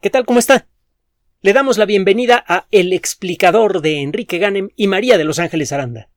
¿Qué 0.00 0.10
tal? 0.10 0.26
¿Cómo 0.26 0.38
está? 0.38 0.66
Le 1.40 1.54
damos 1.54 1.78
la 1.78 1.86
bienvenida 1.86 2.44
a 2.46 2.66
El 2.70 2.92
explicador 2.92 3.80
de 3.80 4.02
Enrique 4.02 4.36
Ganem 4.36 4.68
y 4.76 4.88
María 4.88 5.16
de 5.16 5.24
Los 5.24 5.38
Ángeles 5.38 5.72
Aranda. 5.72 6.10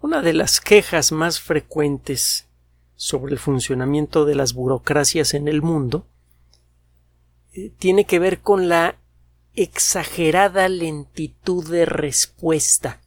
Una 0.00 0.20
de 0.20 0.32
las 0.32 0.60
quejas 0.60 1.12
más 1.12 1.40
frecuentes 1.40 2.48
sobre 2.96 3.32
el 3.32 3.38
funcionamiento 3.38 4.24
de 4.24 4.34
las 4.34 4.54
burocracias 4.54 5.34
en 5.34 5.46
el 5.46 5.62
mundo 5.62 6.08
eh, 7.52 7.70
tiene 7.78 8.04
que 8.06 8.18
ver 8.18 8.40
con 8.40 8.68
la 8.68 8.96
exagerada 9.54 10.68
lentitud 10.68 11.70
de 11.70 11.86
respuesta 11.86 13.00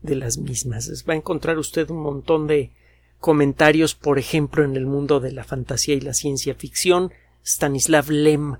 de 0.00 0.16
las 0.16 0.38
mismas. 0.38 1.04
Va 1.06 1.12
a 1.12 1.16
encontrar 1.16 1.58
usted 1.58 1.90
un 1.90 2.00
montón 2.00 2.46
de 2.46 2.72
comentarios, 3.18 3.94
por 3.94 4.18
ejemplo, 4.18 4.64
en 4.64 4.76
el 4.76 4.86
mundo 4.86 5.20
de 5.20 5.32
la 5.32 5.44
fantasía 5.44 5.94
y 5.94 6.00
la 6.00 6.14
ciencia 6.14 6.54
ficción, 6.54 7.12
Stanislav 7.44 8.10
Lem 8.10 8.56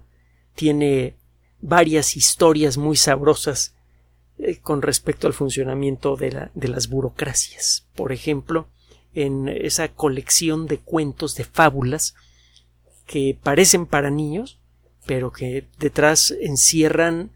tiene 0.54 1.16
varias 1.60 2.16
historias 2.16 2.76
muy 2.76 2.96
sabrosas 2.96 3.74
eh, 4.38 4.58
con 4.58 4.82
respecto 4.82 5.26
al 5.26 5.32
funcionamiento 5.32 6.16
de, 6.16 6.50
las 6.54 6.88
burocracias. 6.88 7.86
Por 7.94 8.12
ejemplo, 8.12 8.68
en 9.14 9.48
esa 9.48 9.88
colección 9.88 10.66
de 10.66 10.78
cuentos, 10.78 11.34
de 11.36 11.44
fábulas, 11.44 12.14
que 13.06 13.38
parecen 13.40 13.86
para 13.86 14.10
niños, 14.10 14.58
pero 15.06 15.32
que 15.32 15.68
detrás 15.78 16.34
encierran 16.40 17.30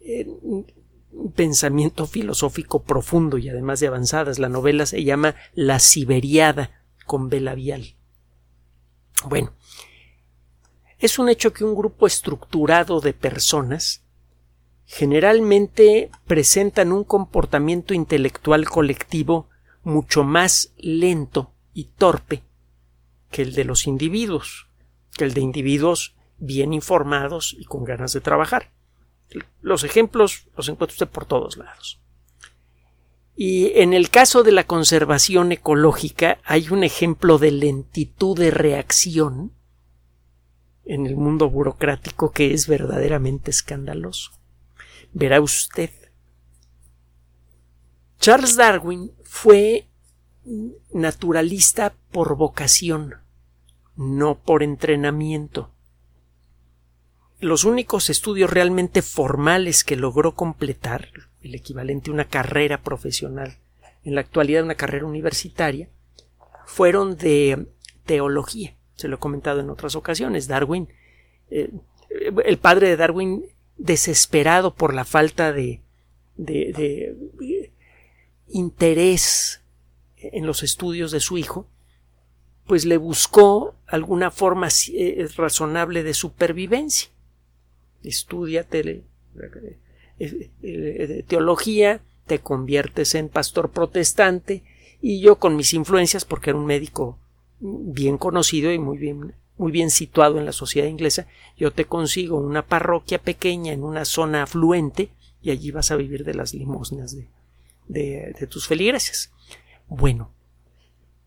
eh, 0.00 0.26
un 0.42 1.32
pensamiento 1.32 2.06
filosófico 2.06 2.82
profundo 2.82 3.38
y 3.38 3.48
además 3.48 3.80
de 3.80 3.88
avanzadas. 3.88 4.38
La 4.38 4.48
novela 4.48 4.86
se 4.86 5.04
llama 5.04 5.34
La 5.54 5.78
Siberiada 5.78 6.82
con 7.06 7.28
Belavial. 7.28 7.94
Bueno, 9.28 9.52
es 11.00 11.18
un 11.18 11.30
hecho 11.30 11.52
que 11.52 11.64
un 11.64 11.74
grupo 11.74 12.06
estructurado 12.06 13.00
de 13.00 13.14
personas 13.14 14.04
generalmente 14.84 16.10
presentan 16.26 16.92
un 16.92 17.04
comportamiento 17.04 17.94
intelectual 17.94 18.68
colectivo 18.68 19.48
mucho 19.82 20.24
más 20.24 20.74
lento 20.76 21.52
y 21.72 21.84
torpe 21.84 22.42
que 23.30 23.42
el 23.42 23.54
de 23.54 23.64
los 23.64 23.86
individuos, 23.86 24.68
que 25.16 25.24
el 25.24 25.32
de 25.32 25.40
individuos 25.40 26.16
bien 26.38 26.74
informados 26.74 27.56
y 27.58 27.64
con 27.64 27.84
ganas 27.84 28.12
de 28.12 28.20
trabajar. 28.20 28.70
Los 29.62 29.84
ejemplos 29.84 30.48
los 30.56 30.68
encuentra 30.68 30.94
usted 30.94 31.08
por 31.08 31.24
todos 31.24 31.56
lados. 31.56 32.00
Y 33.36 33.78
en 33.78 33.94
el 33.94 34.10
caso 34.10 34.42
de 34.42 34.52
la 34.52 34.64
conservación 34.64 35.52
ecológica 35.52 36.40
hay 36.44 36.68
un 36.68 36.84
ejemplo 36.84 37.38
de 37.38 37.52
lentitud 37.52 38.36
de 38.36 38.50
reacción 38.50 39.52
en 40.90 41.06
el 41.06 41.14
mundo 41.14 41.48
burocrático 41.48 42.32
que 42.32 42.52
es 42.52 42.66
verdaderamente 42.66 43.52
escandaloso. 43.52 44.32
Verá 45.12 45.40
usted. 45.40 45.90
Charles 48.18 48.56
Darwin 48.56 49.12
fue 49.22 49.86
naturalista 50.92 51.94
por 52.10 52.34
vocación, 52.36 53.14
no 53.94 54.40
por 54.40 54.64
entrenamiento. 54.64 55.70
Los 57.38 57.62
únicos 57.62 58.10
estudios 58.10 58.50
realmente 58.50 59.00
formales 59.00 59.84
que 59.84 59.94
logró 59.94 60.34
completar, 60.34 61.08
el 61.40 61.54
equivalente 61.54 62.10
a 62.10 62.14
una 62.14 62.24
carrera 62.24 62.82
profesional, 62.82 63.58
en 64.02 64.16
la 64.16 64.22
actualidad 64.22 64.64
una 64.64 64.74
carrera 64.74 65.06
universitaria, 65.06 65.88
fueron 66.66 67.16
de 67.16 67.68
teología 68.06 68.74
se 69.00 69.08
lo 69.08 69.16
he 69.16 69.18
comentado 69.18 69.60
en 69.60 69.70
otras 69.70 69.96
ocasiones. 69.96 70.46
Darwin, 70.46 70.88
eh, 71.50 71.70
el 72.44 72.58
padre 72.58 72.88
de 72.88 72.98
Darwin, 72.98 73.46
desesperado 73.78 74.74
por 74.74 74.92
la 74.92 75.06
falta 75.06 75.54
de, 75.54 75.80
de, 76.36 77.16
interés 78.48 79.62
en 80.18 80.44
los 80.44 80.62
estudios 80.62 81.12
de 81.12 81.20
su 81.20 81.38
hijo, 81.38 81.66
pues 82.66 82.84
le 82.84 82.98
buscó 82.98 83.74
alguna 83.86 84.30
forma 84.30 84.68
eh, 84.92 85.26
razonable 85.34 86.02
de 86.02 86.12
supervivencia. 86.12 87.08
Estudia 88.02 88.66
eh, 88.70 89.02
teología, 91.26 92.02
te 92.26 92.40
conviertes 92.40 93.14
en 93.14 93.30
pastor 93.30 93.70
protestante 93.70 94.62
y 95.00 95.20
yo 95.20 95.36
con 95.36 95.56
mis 95.56 95.72
influencias, 95.72 96.26
porque 96.26 96.50
era 96.50 96.58
un 96.58 96.66
médico 96.66 97.18
bien 97.60 98.18
conocido 98.18 98.72
y 98.72 98.78
muy 98.78 98.98
bien, 98.98 99.34
muy 99.56 99.70
bien 99.70 99.90
situado 99.90 100.38
en 100.38 100.46
la 100.46 100.52
sociedad 100.52 100.88
inglesa, 100.88 101.26
yo 101.56 101.72
te 101.72 101.84
consigo 101.84 102.38
una 102.38 102.66
parroquia 102.66 103.18
pequeña 103.20 103.72
en 103.72 103.84
una 103.84 104.04
zona 104.04 104.42
afluente 104.42 105.10
y 105.42 105.50
allí 105.50 105.70
vas 105.70 105.90
a 105.90 105.96
vivir 105.96 106.24
de 106.24 106.34
las 106.34 106.54
limosnas 106.54 107.14
de, 107.14 107.28
de, 107.88 108.34
de 108.38 108.46
tus 108.46 108.66
feligreses. 108.66 109.30
Bueno, 109.88 110.30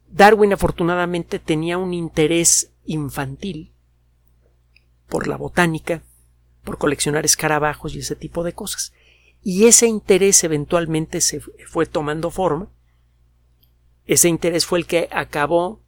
Darwin 0.10 0.54
afortunadamente 0.54 1.40
tenía 1.40 1.78
un 1.78 1.94
interés 1.94 2.72
infantil 2.86 3.72
por 5.08 5.28
la 5.28 5.38
botánica, 5.38 6.02
por 6.64 6.78
coleccionar 6.78 7.26
escarabajos 7.26 7.94
y 7.94 8.00
ese 8.00 8.16
tipo 8.16 8.44
de 8.44 8.54
cosas. 8.54 8.94
Y 9.44 9.66
ese 9.66 9.88
interés 9.88 10.44
eventualmente 10.44 11.20
se 11.20 11.40
fue 11.40 11.86
tomando 11.86 12.32
forma. 12.32 12.70
Ese 14.06 14.30
interés 14.30 14.66
fue 14.66 14.80
el 14.80 14.88
que 14.88 15.10
acabó 15.12 15.83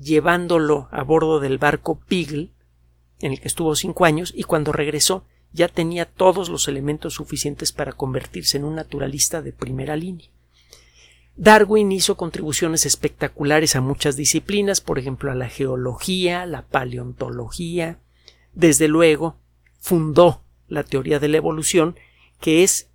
llevándolo 0.00 0.88
a 0.90 1.02
bordo 1.02 1.40
del 1.40 1.58
barco 1.58 2.00
Beagle, 2.08 2.50
en 3.20 3.32
el 3.32 3.40
que 3.40 3.48
estuvo 3.48 3.76
cinco 3.76 4.04
años, 4.04 4.32
y 4.34 4.44
cuando 4.44 4.72
regresó 4.72 5.24
ya 5.52 5.68
tenía 5.68 6.06
todos 6.06 6.48
los 6.48 6.68
elementos 6.68 7.14
suficientes 7.14 7.72
para 7.72 7.92
convertirse 7.92 8.56
en 8.56 8.64
un 8.64 8.76
naturalista 8.76 9.42
de 9.42 9.52
primera 9.52 9.96
línea. 9.96 10.28
Darwin 11.36 11.90
hizo 11.92 12.16
contribuciones 12.16 12.86
espectaculares 12.86 13.74
a 13.74 13.80
muchas 13.80 14.16
disciplinas, 14.16 14.80
por 14.80 14.98
ejemplo 14.98 15.30
a 15.30 15.34
la 15.34 15.48
geología, 15.48 16.46
la 16.46 16.62
paleontología. 16.62 17.98
Desde 18.52 18.88
luego, 18.88 19.36
fundó 19.80 20.42
la 20.68 20.84
teoría 20.84 21.18
de 21.18 21.28
la 21.28 21.38
evolución, 21.38 21.96
que 22.40 22.62
es, 22.62 22.90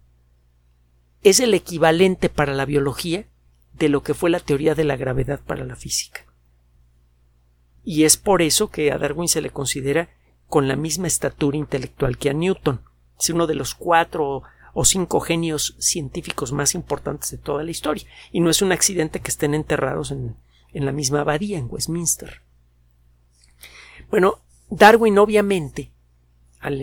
es 1.24 1.40
el 1.40 1.54
equivalente 1.54 2.30
para 2.30 2.54
la 2.54 2.66
biología 2.66 3.28
de 3.74 3.90
lo 3.90 4.02
que 4.02 4.14
fue 4.14 4.30
la 4.30 4.40
teoría 4.40 4.76
de 4.76 4.86
la 4.86 4.96
gravedad 4.96 5.42
para 5.46 5.66
la 5.66 5.76
física 5.76 6.25
y 7.86 8.04
es 8.04 8.18
por 8.18 8.42
eso 8.42 8.70
que 8.70 8.92
a 8.92 8.98
Darwin 8.98 9.30
se 9.30 9.42
le 9.42 9.52
considera 9.52 10.10
con 10.48 10.68
la 10.68 10.76
misma 10.76 11.06
estatura 11.06 11.56
intelectual 11.56 12.18
que 12.18 12.32
a 12.32 12.34
Newton. 12.34 12.82
Es 13.20 13.30
uno 13.30 13.46
de 13.46 13.54
los 13.54 13.76
cuatro 13.76 14.42
o 14.74 14.86
cinco 14.86 15.20
genios 15.20 15.76
científicos 15.78 16.52
más 16.52 16.74
importantes 16.74 17.30
de 17.30 17.38
toda 17.38 17.64
la 17.64 17.70
historia. 17.70 18.06
Y 18.32 18.40
no 18.40 18.50
es 18.50 18.64
un 18.64 18.72
accidente 18.72 19.20
que 19.20 19.30
estén 19.30 19.54
enterrados 19.54 20.12
en, 20.12 20.36
la 20.74 20.92
misma 20.92 21.22
abadía, 21.22 21.60
en 21.60 21.68
Westminster. 21.70 22.42
Bueno, 24.10 24.40
Darwin 24.70 25.20
obviamente, 25.20 25.92
al 26.60 26.82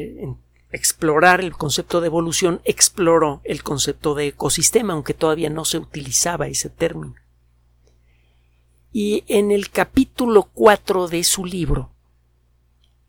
explorar 0.71 1.41
el 1.41 1.53
concepto 1.53 2.01
de 2.01 2.07
evolución, 2.07 2.61
exploró 2.65 3.41
el 3.45 3.65
concepto 3.65 4.15
de 4.15 4.29
ecosistema, 4.29 4.93
aunque 4.93 5.15
todavía 5.15 5.51
no 5.51 5.65
se 5.65 5.79
utilizaba 5.79 6.47
ese 6.47 6.71
término 6.71 7.17
y 8.93 9.25
en 9.27 9.51
el 9.51 9.71
capítulo 9.71 10.51
4 10.53 11.09
de 11.09 11.25
su 11.25 11.47
libro 11.47 11.91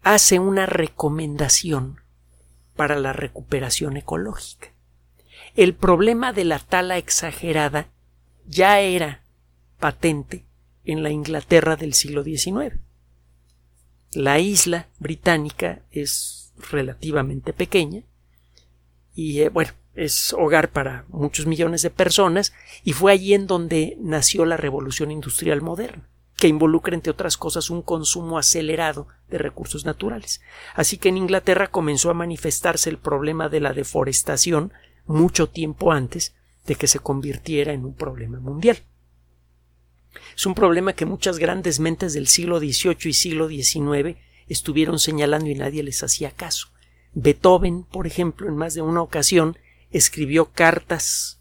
hace 0.01 0.39
una 0.39 0.65
recomendación 0.65 2.01
para 2.75 2.97
la 2.97 3.13
recuperación 3.13 3.97
ecológica. 3.97 4.69
El 5.55 5.75
problema 5.75 6.33
de 6.33 6.45
la 6.45 6.59
tala 6.59 6.97
exagerada 6.97 7.89
ya 8.47 8.79
era 8.79 9.23
patente 9.79 10.45
en 10.85 11.03
la 11.03 11.09
Inglaterra 11.09 11.75
del 11.75 11.93
siglo 11.93 12.23
XIX. 12.23 12.79
La 14.13 14.39
isla 14.39 14.87
británica 14.99 15.81
es 15.91 16.53
relativamente 16.71 17.51
pequeña 17.51 18.03
y 19.13 19.41
eh, 19.41 19.49
bueno, 19.49 19.71
es 19.95 20.33
hogar 20.33 20.71
para 20.71 21.05
muchos 21.09 21.45
millones 21.45 21.81
de 21.81 21.89
personas 21.89 22.53
y 22.83 22.93
fue 22.93 23.11
allí 23.11 23.33
en 23.33 23.47
donde 23.47 23.97
nació 23.99 24.45
la 24.45 24.57
revolución 24.57 25.11
industrial 25.11 25.61
moderna 25.61 26.09
que 26.43 26.47
involucra 26.49 26.93
entre 26.93 27.11
otras 27.11 27.37
cosas 27.37 27.69
un 27.69 27.81
consumo 27.81 28.37
acelerado 28.37 29.07
de 29.29 29.37
recursos 29.37 29.85
naturales. 29.85 30.41
Así 30.75 30.97
que 30.97 31.07
en 31.07 31.15
Inglaterra 31.15 31.67
comenzó 31.67 32.09
a 32.09 32.15
manifestarse 32.15 32.89
el 32.89 32.97
problema 32.97 33.47
de 33.47 33.61
la 33.61 33.71
deforestación 33.71 34.73
mucho 35.05 35.47
tiempo 35.47 35.93
antes 35.93 36.35
de 36.65 36.75
que 36.75 36.87
se 36.87 36.99
convirtiera 36.99 37.71
en 37.71 37.85
un 37.85 37.93
problema 37.93 38.39
mundial. 38.39 38.77
Es 40.35 40.45
un 40.45 40.53
problema 40.53 40.93
que 40.93 41.05
muchas 41.05 41.39
grandes 41.39 41.79
mentes 41.79 42.13
del 42.13 42.27
siglo 42.27 42.59
XVIII 42.59 42.97
y 43.05 43.13
siglo 43.13 43.47
XIX 43.47 44.17
estuvieron 44.47 44.99
señalando 44.99 45.49
y 45.49 45.55
nadie 45.55 45.81
les 45.83 46.03
hacía 46.03 46.31
caso. 46.31 46.67
Beethoven, 47.13 47.83
por 47.83 48.07
ejemplo, 48.07 48.47
en 48.47 48.57
más 48.57 48.73
de 48.73 48.81
una 48.81 49.01
ocasión 49.01 49.57
escribió 49.93 50.51
cartas 50.51 51.39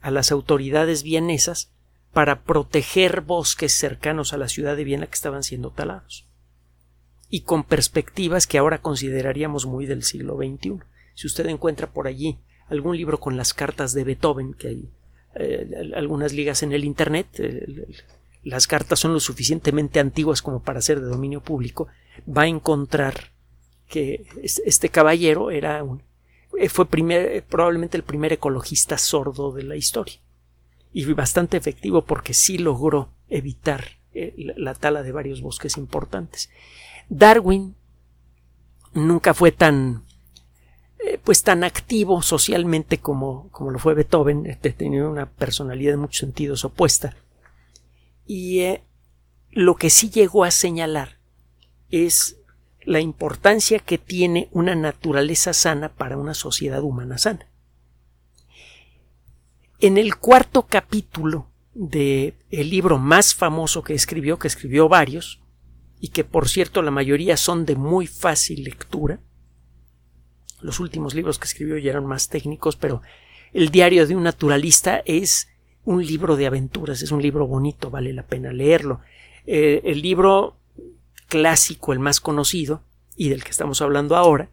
a 0.00 0.10
las 0.10 0.30
autoridades 0.30 1.02
vienesas 1.02 1.70
para 2.12 2.42
proteger 2.42 3.22
bosques 3.22 3.72
cercanos 3.72 4.32
a 4.32 4.36
la 4.36 4.48
ciudad 4.48 4.76
de 4.76 4.84
Viena 4.84 5.06
que 5.06 5.14
estaban 5.14 5.42
siendo 5.42 5.70
talados. 5.70 6.26
y 7.30 7.40
con 7.40 7.64
perspectivas 7.64 8.46
que 8.46 8.58
ahora 8.58 8.80
consideraríamos 8.80 9.66
muy 9.66 9.86
del 9.86 10.04
siglo 10.04 10.36
XXI. 10.36 10.78
Si 11.14 11.26
usted 11.26 11.46
encuentra 11.46 11.88
por 11.88 12.06
allí 12.06 12.38
algún 12.68 12.96
libro 12.96 13.18
con 13.18 13.36
las 13.36 13.54
cartas 13.54 13.92
de 13.92 14.04
Beethoven, 14.04 14.54
que 14.54 14.68
hay 14.68 14.90
eh, 15.34 15.92
algunas 15.96 16.32
ligas 16.32 16.62
en 16.62 16.72
el 16.72 16.84
Internet, 16.84 17.26
eh, 17.38 17.88
las 18.44 18.68
cartas 18.68 19.00
son 19.00 19.14
lo 19.14 19.20
suficientemente 19.20 19.98
antiguas 19.98 20.42
como 20.42 20.62
para 20.62 20.80
ser 20.80 21.00
de 21.00 21.08
dominio 21.08 21.40
público, 21.40 21.88
va 22.28 22.42
a 22.42 22.48
encontrar 22.48 23.32
que 23.88 24.26
este 24.42 24.90
caballero 24.90 25.50
era 25.50 25.82
un, 25.82 26.02
eh, 26.58 26.68
fue 26.68 26.86
probablemente 27.48 27.96
el 27.96 28.04
primer 28.04 28.32
ecologista 28.32 28.98
sordo 28.98 29.52
de 29.52 29.62
la 29.62 29.76
historia 29.76 30.20
y 30.92 31.04
bastante 31.12 31.56
efectivo 31.56 32.02
porque 32.02 32.34
sí 32.34 32.58
logró 32.58 33.10
evitar 33.28 33.84
la 34.36 34.74
tala 34.74 35.02
de 35.02 35.10
varios 35.10 35.42
bosques 35.42 35.76
importantes. 35.76 36.48
Darwin 37.08 37.74
nunca 38.92 39.34
fue 39.34 39.50
tan 39.50 40.04
eh, 41.04 41.20
pues 41.22 41.42
tan 41.42 41.64
activo 41.64 42.22
socialmente 42.22 42.96
como, 42.98 43.50
como 43.50 43.70
lo 43.70 43.78
fue 43.78 43.92
Beethoven, 43.92 44.46
este, 44.46 44.72
tenía 44.72 45.06
una 45.06 45.26
personalidad 45.26 45.94
en 45.94 46.00
muchos 46.00 46.20
sentidos 46.20 46.64
opuesta. 46.64 47.14
Y 48.26 48.60
eh, 48.60 48.84
lo 49.50 49.76
que 49.76 49.90
sí 49.90 50.08
llegó 50.08 50.44
a 50.44 50.50
señalar 50.50 51.18
es 51.90 52.38
la 52.86 53.00
importancia 53.00 53.78
que 53.78 53.98
tiene 53.98 54.48
una 54.52 54.74
naturaleza 54.74 55.52
sana 55.52 55.94
para 55.94 56.16
una 56.16 56.34
sociedad 56.34 56.82
humana 56.82 57.18
sana. 57.18 57.48
En 59.80 59.98
el 59.98 60.16
cuarto 60.16 60.66
capítulo 60.66 61.50
de 61.74 62.34
el 62.50 62.70
libro 62.70 62.98
más 62.98 63.34
famoso 63.34 63.82
que 63.82 63.94
escribió, 63.94 64.38
que 64.38 64.48
escribió 64.48 64.88
varios, 64.88 65.40
y 66.00 66.08
que 66.08 66.24
por 66.24 66.48
cierto 66.48 66.82
la 66.82 66.90
mayoría 66.90 67.36
son 67.36 67.64
de 67.64 67.76
muy 67.76 68.06
fácil 68.06 68.64
lectura, 68.64 69.20
los 70.60 70.80
últimos 70.80 71.14
libros 71.14 71.38
que 71.38 71.46
escribió 71.46 71.78
ya 71.78 71.90
eran 71.90 72.06
más 72.06 72.28
técnicos, 72.28 72.76
pero 72.76 73.02
el 73.52 73.70
diario 73.70 74.06
de 74.06 74.16
un 74.16 74.22
naturalista 74.22 75.02
es 75.04 75.48
un 75.84 76.04
libro 76.04 76.36
de 76.36 76.46
aventuras, 76.46 77.02
es 77.02 77.12
un 77.12 77.22
libro 77.22 77.46
bonito, 77.46 77.90
vale 77.90 78.12
la 78.12 78.26
pena 78.26 78.52
leerlo. 78.52 79.00
Eh, 79.46 79.82
el 79.84 80.00
libro 80.00 80.56
clásico, 81.34 81.92
el 81.92 81.98
más 81.98 82.20
conocido, 82.20 82.82
y 83.16 83.28
del 83.28 83.42
que 83.42 83.50
estamos 83.50 83.82
hablando 83.82 84.14
ahora, 84.14 84.50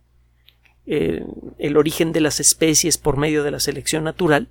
eh, 0.87 1.23
El 1.59 1.77
origen 1.77 2.11
de 2.11 2.21
las 2.21 2.39
especies 2.39 2.97
por 2.97 3.15
medio 3.15 3.43
de 3.43 3.51
la 3.51 3.59
selección 3.59 4.03
natural, 4.03 4.49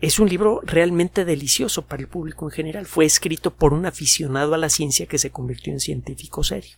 es 0.00 0.18
un 0.18 0.28
libro 0.28 0.60
realmente 0.64 1.24
delicioso 1.24 1.82
para 1.86 2.02
el 2.02 2.08
público 2.08 2.46
en 2.46 2.50
general. 2.50 2.86
Fue 2.86 3.04
escrito 3.04 3.54
por 3.54 3.72
un 3.74 3.86
aficionado 3.86 4.54
a 4.54 4.58
la 4.58 4.68
ciencia 4.68 5.06
que 5.06 5.18
se 5.18 5.30
convirtió 5.30 5.72
en 5.72 5.78
científico 5.78 6.42
serio 6.42 6.76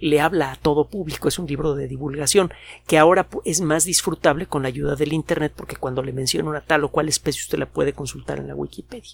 le 0.00 0.20
habla 0.20 0.52
a 0.52 0.56
todo 0.56 0.88
público, 0.88 1.28
es 1.28 1.38
un 1.38 1.46
libro 1.46 1.74
de 1.74 1.88
divulgación 1.88 2.52
que 2.86 2.98
ahora 2.98 3.28
es 3.44 3.60
más 3.60 3.84
disfrutable 3.84 4.46
con 4.46 4.62
la 4.62 4.68
ayuda 4.68 4.96
del 4.96 5.12
Internet 5.12 5.52
porque 5.54 5.76
cuando 5.76 6.02
le 6.02 6.12
menciona 6.12 6.48
una 6.48 6.62
tal 6.62 6.84
o 6.84 6.88
cual 6.90 7.08
especie 7.08 7.42
usted 7.42 7.58
la 7.58 7.70
puede 7.70 7.92
consultar 7.92 8.38
en 8.38 8.48
la 8.48 8.54
Wikipedia. 8.54 9.12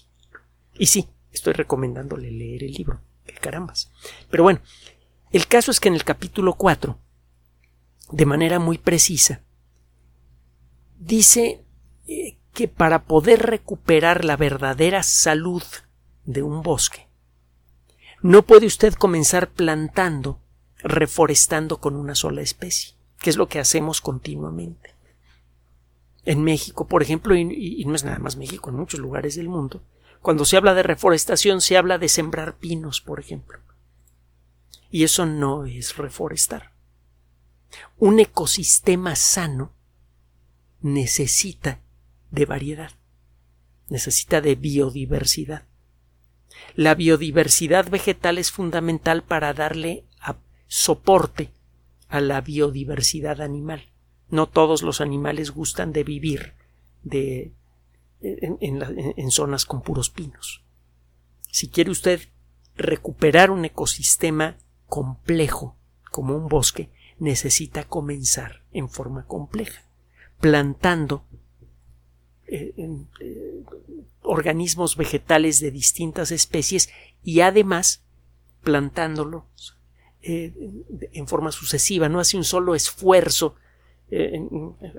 Y 0.77 0.85
sí, 0.85 1.07
estoy 1.31 1.53
recomendándole 1.53 2.31
leer 2.31 2.63
el 2.63 2.73
libro, 2.73 3.01
carambas. 3.39 3.91
Pero 4.29 4.43
bueno, 4.43 4.59
el 5.31 5.47
caso 5.47 5.71
es 5.71 5.79
que 5.79 5.89
en 5.89 5.95
el 5.95 6.03
capítulo 6.03 6.53
4, 6.53 6.97
de 8.11 8.25
manera 8.25 8.59
muy 8.59 8.77
precisa, 8.77 9.41
dice 10.99 11.63
eh, 12.07 12.37
que 12.53 12.67
para 12.67 13.03
poder 13.03 13.41
recuperar 13.43 14.25
la 14.25 14.37
verdadera 14.37 15.03
salud 15.03 15.63
de 16.25 16.43
un 16.43 16.61
bosque, 16.61 17.07
no 18.21 18.43
puede 18.43 18.67
usted 18.67 18.93
comenzar 18.93 19.49
plantando 19.49 20.41
reforestando 20.83 21.79
con 21.79 21.95
una 21.95 22.15
sola 22.15 22.41
especie, 22.41 22.95
que 23.19 23.29
es 23.29 23.37
lo 23.37 23.47
que 23.47 23.59
hacemos 23.59 24.01
continuamente. 24.01 24.95
En 26.25 26.43
México, 26.43 26.87
por 26.87 27.01
ejemplo, 27.01 27.35
y, 27.35 27.83
no 27.85 27.95
es 27.95 28.03
nada 28.03 28.19
más 28.19 28.35
México, 28.35 28.69
en 28.69 28.75
muchos 28.75 28.99
lugares 28.99 29.35
del 29.35 29.49
mundo, 29.49 29.83
cuando 30.21 30.45
se 30.45 30.57
habla 30.57 30.73
de 30.73 30.83
reforestación 30.83 31.61
se 31.61 31.77
habla 31.77 31.97
de 31.97 32.07
sembrar 32.07 32.57
pinos, 32.57 33.01
por 33.01 33.19
ejemplo. 33.19 33.59
Y 34.89 35.03
eso 35.03 35.25
no 35.25 35.65
es 35.65 35.97
reforestar. 35.97 36.71
Un 37.97 38.19
ecosistema 38.19 39.15
sano 39.15 39.71
necesita 40.81 41.79
de 42.29 42.45
variedad, 42.45 42.91
necesita 43.87 44.41
de 44.41 44.55
biodiversidad. 44.55 45.65
La 46.75 46.95
biodiversidad 46.95 47.89
vegetal 47.89 48.37
es 48.37 48.51
fundamental 48.51 49.23
para 49.23 49.53
darle 49.53 50.05
soporte 50.67 51.51
a 52.07 52.21
la 52.21 52.39
biodiversidad 52.39 53.41
animal. 53.41 53.89
No 54.29 54.47
todos 54.47 54.83
los 54.83 55.01
animales 55.01 55.51
gustan 55.51 55.91
de 55.91 56.05
vivir 56.05 56.53
de, 57.03 57.51
en, 58.21 59.31
zonas 59.31 59.65
con 59.65 59.81
puros 59.81 60.09
pinos. 60.09 60.63
Si 61.49 61.67
quiere 61.67 61.91
usted 61.91 62.21
recuperar 62.75 63.51
un 63.51 63.65
ecosistema 63.65 64.57
complejo 64.87 65.75
como 66.11 66.35
un 66.35 66.47
bosque, 66.47 66.89
necesita 67.19 67.83
comenzar 67.83 68.63
en 68.71 68.89
forma 68.89 69.25
compleja, 69.25 69.83
plantando 70.39 71.23
eh, 72.47 72.73
eh, 72.77 73.63
organismos 74.23 74.97
vegetales 74.97 75.59
de 75.59 75.71
distintas 75.71 76.31
especies 76.31 76.89
y 77.23 77.41
además 77.41 78.03
plantándolos 78.63 79.77
eh, 80.21 80.53
en 81.13 81.27
forma 81.27 81.51
sucesiva, 81.51 82.09
no 82.09 82.19
hace 82.19 82.37
un 82.37 82.43
solo 82.43 82.75
esfuerzo 82.75 83.55
eh, 84.11 84.39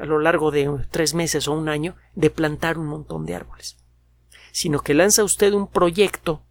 a 0.00 0.06
lo 0.06 0.19
largo 0.19 0.50
de 0.50 0.69
tres 0.91 1.14
meses 1.14 1.47
o 1.47 1.53
un 1.53 1.69
año 1.69 1.97
de 2.14 2.31
plantar 2.31 2.79
un 2.79 2.87
montón 2.87 3.26
de 3.26 3.35
árboles, 3.35 3.76
sino 4.50 4.81
que 4.81 4.94
lanza 4.94 5.23
usted 5.23 5.53
un 5.53 5.69
proyecto 5.69 6.43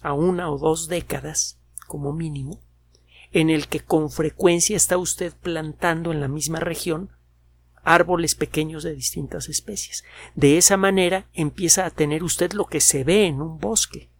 a 0.00 0.12
una 0.12 0.50
o 0.50 0.58
dos 0.58 0.88
décadas, 0.88 1.60
como 1.86 2.12
mínimo, 2.12 2.60
en 3.30 3.50
el 3.50 3.68
que 3.68 3.80
con 3.80 4.10
frecuencia 4.10 4.76
está 4.76 4.98
usted 4.98 5.32
plantando 5.32 6.12
en 6.12 6.20
la 6.20 6.28
misma 6.28 6.60
región 6.60 7.10
árboles 7.84 8.34
pequeños 8.34 8.82
de 8.82 8.94
distintas 8.94 9.48
especies. 9.48 10.04
De 10.34 10.58
esa 10.58 10.76
manera 10.76 11.28
empieza 11.32 11.86
a 11.86 11.90
tener 11.90 12.22
usted 12.22 12.52
lo 12.52 12.66
que 12.66 12.80
se 12.80 13.04
ve 13.04 13.26
en 13.26 13.40
un 13.40 13.58
bosque, 13.58 14.10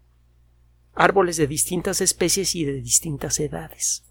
árboles 0.94 1.36
de 1.36 1.46
distintas 1.46 2.00
especies 2.00 2.54
y 2.54 2.64
de 2.64 2.74
distintas 2.74 3.38
edades. 3.40 4.04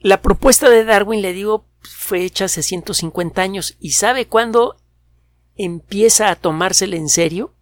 La 0.00 0.22
propuesta 0.22 0.70
de 0.70 0.84
Darwin, 0.84 1.22
le 1.22 1.32
digo, 1.32 1.64
fue 1.80 2.22
hecha 2.22 2.44
hace 2.44 2.62
150 2.62 3.42
años 3.42 3.76
y 3.80 3.92
¿sabe 3.92 4.26
cuándo 4.26 4.76
empieza 5.56 6.30
a 6.30 6.36
tomársela 6.36 6.96
en 6.96 7.08
serio? 7.08 7.52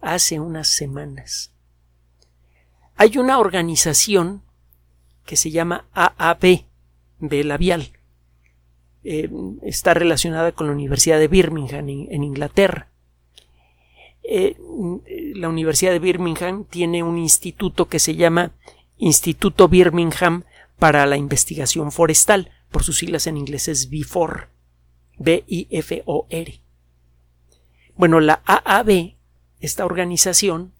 Hace 0.00 0.40
unas 0.40 0.68
semanas. 0.68 1.52
Hay 2.96 3.18
una 3.18 3.38
organización 3.38 4.42
que 5.26 5.36
se 5.36 5.50
llama 5.50 5.86
AAB, 5.92 6.64
B 7.18 7.44
labial. 7.44 7.92
Eh, 9.04 9.30
está 9.62 9.94
relacionada 9.94 10.52
con 10.52 10.66
la 10.66 10.72
Universidad 10.72 11.18
de 11.18 11.28
Birmingham 11.28 11.88
en 11.88 12.24
Inglaterra. 12.24 12.88
Eh, 14.22 14.56
la 15.34 15.48
Universidad 15.48 15.92
de 15.92 15.98
Birmingham 15.98 16.64
tiene 16.64 17.02
un 17.02 17.18
instituto 17.18 17.88
que 17.88 17.98
se 17.98 18.16
llama 18.16 18.52
Instituto 18.98 19.68
Birmingham 19.68 20.44
para 20.80 21.06
la 21.06 21.18
Investigación 21.18 21.92
Forestal, 21.92 22.50
por 22.72 22.82
sus 22.82 22.98
siglas 22.98 23.26
en 23.28 23.36
inglés 23.36 23.68
es 23.68 23.90
BIFOR, 23.90 24.48
B-I-F-O-R. 25.18 26.60
Bueno, 27.94 28.18
la 28.20 28.42
AAB, 28.46 29.16
esta 29.60 29.84
organización, 29.84 30.72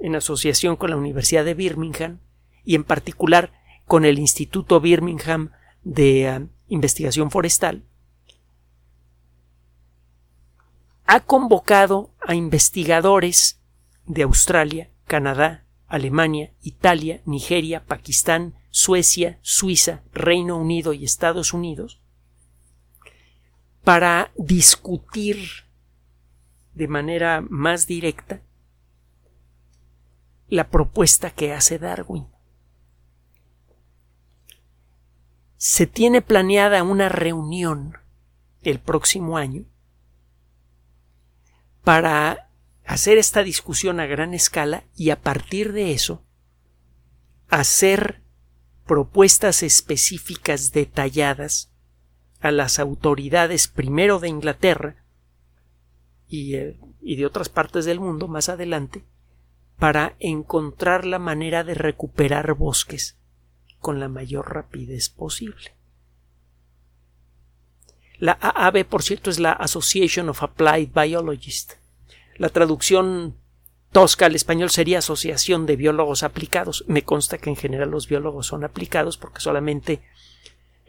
en 0.00 0.16
asociación 0.16 0.74
con 0.74 0.90
la 0.90 0.96
Universidad 0.96 1.44
de 1.44 1.54
Birmingham 1.54 2.18
y 2.64 2.74
en 2.74 2.82
particular 2.82 3.52
con 3.86 4.04
el 4.04 4.18
Instituto 4.18 4.80
Birmingham 4.80 5.52
de 5.84 6.28
ah, 6.28 6.42
Investigación 6.66 7.30
Forestal, 7.30 7.84
ha 11.06 11.20
convocado 11.20 12.10
a 12.20 12.34
investigadores 12.34 13.60
de 14.04 14.22
Australia, 14.24 14.90
Canadá, 15.06 15.64
Alemania, 15.86 16.52
Italia, 16.60 17.20
Nigeria, 17.24 17.84
Pakistán, 17.84 18.54
Suecia, 18.76 19.38
Suiza, 19.40 20.02
Reino 20.12 20.56
Unido 20.56 20.94
y 20.94 21.04
Estados 21.04 21.52
Unidos 21.52 22.00
para 23.84 24.32
discutir 24.36 25.38
de 26.72 26.88
manera 26.88 27.40
más 27.40 27.86
directa 27.86 28.42
la 30.48 30.70
propuesta 30.70 31.30
que 31.30 31.52
hace 31.52 31.78
Darwin. 31.78 32.26
Se 35.56 35.86
tiene 35.86 36.20
planeada 36.20 36.82
una 36.82 37.08
reunión 37.08 37.98
el 38.62 38.80
próximo 38.80 39.36
año 39.36 39.66
para 41.84 42.50
hacer 42.84 43.18
esta 43.18 43.44
discusión 43.44 44.00
a 44.00 44.06
gran 44.06 44.34
escala 44.34 44.82
y 44.96 45.10
a 45.10 45.22
partir 45.22 45.72
de 45.72 45.92
eso 45.92 46.24
hacer 47.48 48.23
propuestas 48.86 49.62
específicas 49.62 50.72
detalladas 50.72 51.70
a 52.40 52.50
las 52.50 52.78
autoridades 52.78 53.68
primero 53.68 54.18
de 54.18 54.28
Inglaterra 54.28 55.04
y, 56.28 56.56
eh, 56.56 56.78
y, 57.00 57.16
de 57.16 57.26
otras 57.26 57.48
partes 57.48 57.84
del 57.84 58.00
mundo 58.00 58.28
más 58.28 58.48
adelante 58.48 59.04
para 59.78 60.16
encontrar 60.18 61.04
la 61.04 61.18
manera 61.18 61.64
de 61.64 61.74
recuperar 61.74 62.54
bosques 62.54 63.18
con 63.78 64.00
la 64.00 64.08
mayor 64.08 64.54
rapidez 64.54 65.08
posible. 65.08 65.74
La 68.18 68.38
AAB, 68.40 68.84
por 68.84 69.02
cierto, 69.02 69.30
es 69.30 69.38
la 69.38 69.52
Association 69.52 70.28
of 70.28 70.42
Applied 70.42 70.90
Biologists. 70.94 71.78
La 72.36 72.48
traducción 72.48 73.36
tosca 73.94 74.26
al 74.26 74.34
español 74.34 74.70
sería 74.70 74.98
Asociación 74.98 75.66
de 75.66 75.76
Biólogos 75.76 76.24
Aplicados. 76.24 76.84
Me 76.88 77.04
consta 77.04 77.38
que 77.38 77.48
en 77.48 77.54
general 77.54 77.92
los 77.92 78.08
biólogos 78.08 78.48
son 78.48 78.64
aplicados 78.64 79.16
porque 79.16 79.40
solamente 79.40 80.02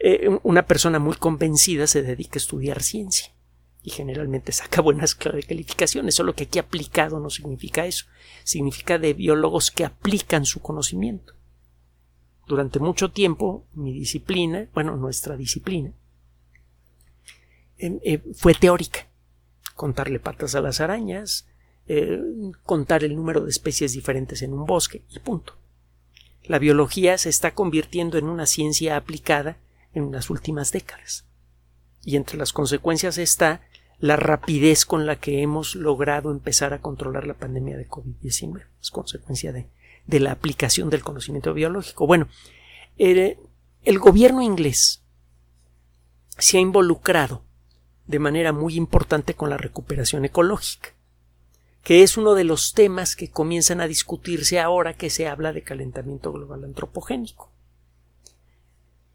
eh, 0.00 0.28
una 0.42 0.66
persona 0.66 0.98
muy 0.98 1.14
convencida 1.14 1.86
se 1.86 2.02
dedica 2.02 2.34
a 2.34 2.42
estudiar 2.42 2.82
ciencia 2.82 3.32
y 3.80 3.90
generalmente 3.90 4.50
saca 4.50 4.80
buenas 4.82 5.14
calificaciones, 5.14 6.16
solo 6.16 6.34
que 6.34 6.44
aquí 6.44 6.58
aplicado 6.58 7.20
no 7.20 7.30
significa 7.30 7.86
eso, 7.86 8.06
significa 8.42 8.98
de 8.98 9.14
biólogos 9.14 9.70
que 9.70 9.84
aplican 9.84 10.44
su 10.44 10.60
conocimiento. 10.60 11.34
Durante 12.48 12.80
mucho 12.80 13.12
tiempo 13.12 13.68
mi 13.72 13.92
disciplina, 13.92 14.68
bueno, 14.74 14.96
nuestra 14.96 15.36
disciplina, 15.36 15.92
eh, 17.78 18.20
fue 18.34 18.54
teórica. 18.54 19.06
Contarle 19.76 20.18
patas 20.18 20.56
a 20.56 20.60
las 20.60 20.80
arañas, 20.80 21.46
eh, 21.88 22.20
contar 22.64 23.04
el 23.04 23.14
número 23.14 23.42
de 23.42 23.50
especies 23.50 23.92
diferentes 23.92 24.42
en 24.42 24.52
un 24.52 24.66
bosque 24.66 25.02
y 25.10 25.18
punto. 25.20 25.56
La 26.44 26.58
biología 26.58 27.18
se 27.18 27.28
está 27.28 27.54
convirtiendo 27.54 28.18
en 28.18 28.26
una 28.26 28.46
ciencia 28.46 28.96
aplicada 28.96 29.58
en 29.94 30.12
las 30.12 30.30
últimas 30.30 30.72
décadas. 30.72 31.26
Y 32.02 32.16
entre 32.16 32.38
las 32.38 32.52
consecuencias 32.52 33.18
está 33.18 33.62
la 33.98 34.16
rapidez 34.16 34.84
con 34.84 35.06
la 35.06 35.16
que 35.16 35.42
hemos 35.42 35.74
logrado 35.74 36.30
empezar 36.30 36.72
a 36.72 36.80
controlar 36.80 37.26
la 37.26 37.34
pandemia 37.34 37.76
de 37.76 37.88
COVID-19. 37.88 38.66
Es 38.80 38.90
consecuencia 38.90 39.52
de, 39.52 39.68
la 40.20 40.32
aplicación 40.32 40.90
del 40.90 41.02
conocimiento 41.02 41.54
biológico. 41.54 42.06
Bueno, 42.06 42.28
el 42.96 43.98
gobierno 43.98 44.42
inglés 44.42 45.02
se 46.38 46.58
ha 46.58 46.60
involucrado 46.60 47.44
de 48.06 48.18
manera 48.18 48.52
muy 48.52 48.76
importante 48.76 49.34
con 49.34 49.50
la 49.50 49.56
recuperación 49.56 50.24
ecológica, 50.24 50.90
que 51.86 52.02
es 52.02 52.16
uno 52.16 52.34
de 52.34 52.42
los 52.42 52.72
temas 52.72 53.14
que 53.14 53.30
comienzan 53.30 53.80
a 53.80 53.86
discutirse 53.86 54.58
ahora 54.58 54.94
que 54.94 55.08
se 55.08 55.28
habla 55.28 55.52
de 55.52 55.62
calentamiento 55.62 56.32
global 56.32 56.64
antropogénico. 56.64 57.52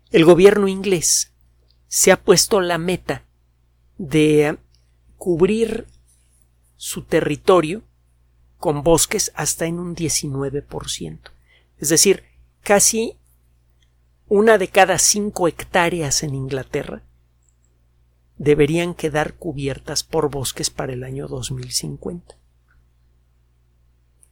El 0.10 0.24
gobierno 0.24 0.70
inglés 0.70 1.34
se 1.90 2.14
ha 2.14 2.24
puesto 2.24 2.62
la 2.62 2.78
meta 2.78 3.26
de 3.98 4.58
cubrir 5.18 5.86
su 6.78 7.04
territorio 7.04 7.84
con 8.58 8.84
bosques 8.84 9.34
hasta 9.36 9.66
en 9.66 9.78
un 9.78 9.94
19%. 9.94 11.20
Es 11.78 11.90
decir, 11.90 12.24
casi 12.62 13.18
una 14.30 14.58
de 14.58 14.70
cada 14.70 14.98
cinco 14.98 15.50
hectáreas 15.50 16.24
en 16.24 16.36
Inglaterra 16.36 17.04
deberían 18.38 18.94
quedar 18.94 19.34
cubiertas 19.34 20.06
por 20.06 20.30
bosques 20.30 20.70
para 20.70 20.94
el 20.94 21.04
año 21.04 21.28
2050. 21.28 22.40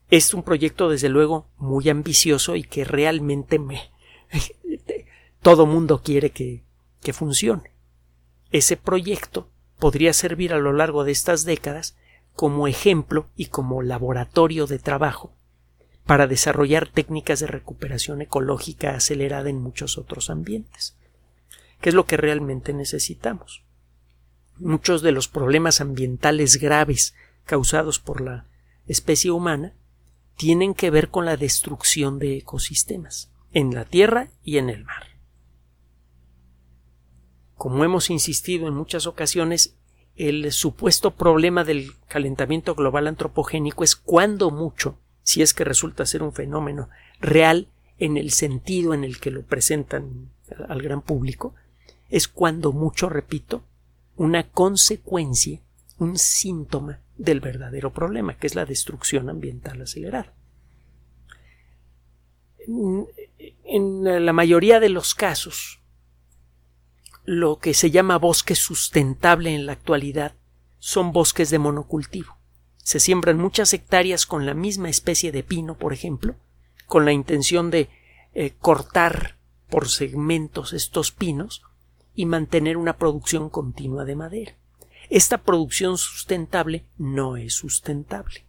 Es 0.09 0.33
un 0.33 0.43
proyecto 0.43 0.89
desde 0.89 1.09
luego 1.09 1.47
muy 1.57 1.89
ambicioso 1.89 2.55
y 2.55 2.63
que 2.63 2.83
realmente 2.83 3.59
me 3.59 3.91
todo 5.41 5.65
mundo 5.65 6.01
quiere 6.03 6.31
que, 6.31 6.63
que 7.01 7.13
funcione. 7.13 7.71
Ese 8.51 8.77
proyecto 8.77 9.49
podría 9.77 10.13
servir 10.13 10.53
a 10.53 10.57
lo 10.57 10.73
largo 10.73 11.03
de 11.03 11.11
estas 11.11 11.45
décadas 11.45 11.95
como 12.35 12.67
ejemplo 12.67 13.27
y 13.35 13.47
como 13.47 13.81
laboratorio 13.81 14.65
de 14.65 14.79
trabajo 14.79 15.33
para 16.05 16.25
desarrollar 16.25 16.87
técnicas 16.87 17.39
de 17.39 17.47
recuperación 17.47 18.21
ecológica 18.21 18.95
acelerada 18.95 19.49
en 19.49 19.61
muchos 19.61 19.97
otros 19.97 20.29
ambientes, 20.31 20.97
que 21.81 21.89
es 21.89 21.95
lo 21.95 22.05
que 22.05 22.17
realmente 22.17 22.73
necesitamos 22.73 23.63
muchos 24.59 25.01
de 25.01 25.11
los 25.11 25.27
problemas 25.27 25.81
ambientales 25.81 26.57
graves 26.57 27.15
causados 27.45 27.99
por 27.99 28.21
la 28.21 28.45
especie 28.87 29.31
humana 29.31 29.73
tienen 30.39 30.73
que 30.73 30.89
ver 30.89 31.09
con 31.09 31.25
la 31.25 31.35
destrucción 31.35 32.17
de 32.17 32.37
ecosistemas 32.37 33.29
en 33.51 33.75
la 33.75 33.83
tierra 33.83 34.29
y 34.41 34.57
en 34.57 34.69
el 34.69 34.85
mar. 34.85 35.03
Como 37.55 37.83
hemos 37.83 38.09
insistido 38.09 38.69
en 38.69 38.73
muchas 38.73 39.05
ocasiones, 39.05 39.75
el 40.15 40.49
supuesto 40.53 41.11
problema 41.11 41.65
del 41.65 41.91
calentamiento 42.07 42.73
global 42.73 43.07
antropogénico 43.07 43.83
es 43.83 43.97
cuando 43.97 44.49
mucho, 44.49 44.97
si 45.23 45.41
es 45.41 45.53
que 45.53 45.65
resulta 45.65 46.05
ser 46.05 46.23
un 46.23 46.31
fenómeno 46.31 46.87
real 47.19 47.67
en 47.97 48.15
el 48.15 48.31
sentido 48.31 48.93
en 48.93 49.03
el 49.03 49.19
que 49.19 49.31
lo 49.31 49.43
presentan 49.43 50.29
al 50.69 50.81
gran 50.81 51.01
público, 51.01 51.53
es 52.09 52.29
cuando 52.29 52.71
mucho, 52.71 53.09
repito, 53.09 53.65
una 54.15 54.49
consecuencia, 54.49 55.59
un 55.99 56.17
síntoma 56.17 57.01
del 57.17 57.41
verdadero 57.41 57.93
problema, 57.93 58.37
que 58.37 58.47
es 58.47 58.55
la 58.55 58.65
destrucción 58.65 59.29
ambiental 59.29 59.81
acelerada. 59.81 60.33
En 63.63 64.25
la 64.25 64.33
mayoría 64.33 64.79
de 64.79 64.89
los 64.89 65.15
casos, 65.15 65.79
lo 67.25 67.59
que 67.59 67.73
se 67.73 67.91
llama 67.91 68.17
bosque 68.17 68.55
sustentable 68.55 69.53
en 69.53 69.65
la 69.65 69.73
actualidad 69.73 70.33
son 70.79 71.11
bosques 71.11 71.49
de 71.49 71.59
monocultivo. 71.59 72.37
Se 72.77 72.99
siembran 72.99 73.37
muchas 73.37 73.73
hectáreas 73.73 74.25
con 74.25 74.45
la 74.45 74.53
misma 74.53 74.89
especie 74.89 75.31
de 75.31 75.43
pino, 75.43 75.77
por 75.77 75.93
ejemplo, 75.93 76.35
con 76.87 77.05
la 77.05 77.11
intención 77.11 77.69
de 77.69 77.89
eh, 78.33 78.53
cortar 78.59 79.37
por 79.69 79.89
segmentos 79.89 80.73
estos 80.73 81.11
pinos 81.11 81.61
y 82.15 82.25
mantener 82.25 82.77
una 82.77 82.97
producción 82.97 83.49
continua 83.49 84.05
de 84.05 84.15
madera. 84.15 84.55
Esta 85.09 85.39
producción 85.39 85.97
sustentable 85.97 86.85
no 86.97 87.37
es 87.37 87.53
sustentable. 87.53 88.45